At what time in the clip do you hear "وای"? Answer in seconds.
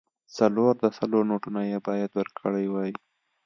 2.69-2.91